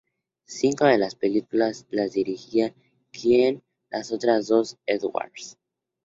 [0.47, 2.73] Cinco de las películas, las dirigiría
[3.11, 3.61] Quine;
[3.91, 5.59] las otras dos, Edwards.